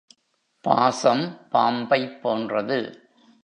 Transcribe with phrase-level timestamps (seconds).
[0.65, 1.23] பாசம்
[1.51, 2.79] பாம்பைப் போன்றது.